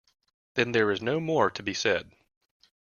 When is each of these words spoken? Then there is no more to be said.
Then 0.55 0.71
there 0.71 0.89
is 0.89 0.99
no 0.99 1.19
more 1.19 1.51
to 1.51 1.61
be 1.61 1.75
said. 1.75 2.09